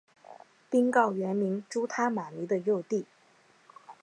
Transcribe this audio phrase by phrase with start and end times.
[0.71, 3.05] 宾告原名朱他玛尼的幼弟。